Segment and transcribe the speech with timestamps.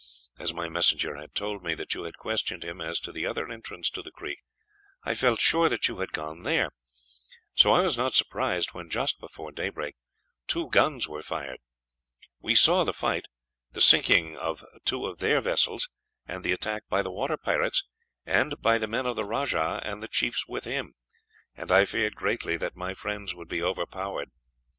[0.39, 3.47] As my messenger had told me that you had questioned him as to the other
[3.47, 4.39] entrance to the creek,
[5.03, 6.71] I felt sure that you had gone there;
[7.53, 9.93] so I was not surprised when, just before daybreak,
[10.47, 11.59] two guns were fired.
[12.39, 13.27] We saw the fight,
[13.73, 15.87] the sinking of two of their vessels,
[16.25, 17.83] and the attack by the water pirates,
[18.25, 20.95] and by the men of the rajah and the chiefs with him,
[21.53, 24.31] and I feared greatly that my friends would be overpowered.